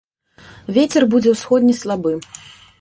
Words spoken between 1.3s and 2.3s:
ўсходні слабы.